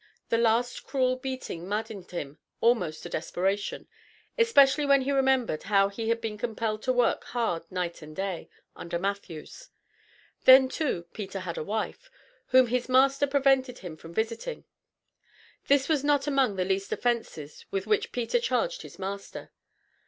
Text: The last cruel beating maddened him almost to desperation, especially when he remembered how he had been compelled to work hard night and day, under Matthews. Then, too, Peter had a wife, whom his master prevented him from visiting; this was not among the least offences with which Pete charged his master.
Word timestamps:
The 0.29 0.37
last 0.39 0.83
cruel 0.83 1.15
beating 1.15 1.69
maddened 1.69 2.09
him 2.09 2.39
almost 2.59 3.03
to 3.03 3.09
desperation, 3.09 3.87
especially 4.35 4.83
when 4.83 5.03
he 5.03 5.11
remembered 5.11 5.61
how 5.69 5.89
he 5.89 6.09
had 6.09 6.19
been 6.19 6.39
compelled 6.39 6.81
to 6.81 6.91
work 6.91 7.23
hard 7.25 7.71
night 7.71 8.01
and 8.01 8.15
day, 8.15 8.49
under 8.75 8.97
Matthews. 8.97 9.69
Then, 10.45 10.69
too, 10.69 11.05
Peter 11.13 11.41
had 11.41 11.55
a 11.59 11.63
wife, 11.63 12.09
whom 12.47 12.65
his 12.65 12.89
master 12.89 13.27
prevented 13.27 13.77
him 13.85 13.95
from 13.95 14.11
visiting; 14.11 14.65
this 15.67 15.87
was 15.87 16.03
not 16.03 16.25
among 16.25 16.55
the 16.55 16.65
least 16.65 16.91
offences 16.91 17.67
with 17.69 17.85
which 17.85 18.11
Pete 18.11 18.35
charged 18.41 18.81
his 18.81 18.97
master. 18.97 19.51